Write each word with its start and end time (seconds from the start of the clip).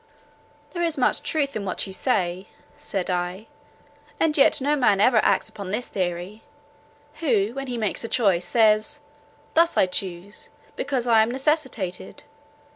"There 0.71 0.81
is 0.81 0.97
much 0.97 1.21
truth 1.21 1.55
in 1.55 1.63
what 1.63 1.85
you 1.85 1.93
say," 1.93 2.47
said 2.79 3.11
I, 3.11 3.45
"and 4.19 4.35
yet 4.35 4.59
no 4.59 4.75
man 4.75 4.99
ever 4.99 5.17
acts 5.17 5.47
upon 5.47 5.69
this 5.69 5.89
theory. 5.89 6.41
Who, 7.19 7.51
when 7.53 7.67
he 7.67 7.77
makes 7.77 8.03
a 8.03 8.07
choice, 8.07 8.45
says, 8.47 9.01
Thus 9.53 9.77
I 9.77 9.85
choose, 9.85 10.49
because 10.75 11.05
I 11.05 11.21
am 11.21 11.29
necessitated? 11.29 12.23